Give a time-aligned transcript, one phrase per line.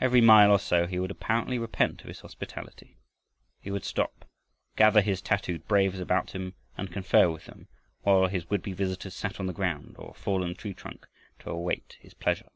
[0.00, 2.96] Every mile or so he would apparently repent of his hospitality.
[3.58, 4.24] He would stop,
[4.76, 7.66] gather his tattooed braves about him and confer with them,
[8.02, 11.08] while his would be visitors sat on the ground or a fallen tree trunk
[11.40, 12.50] to await his pleasure.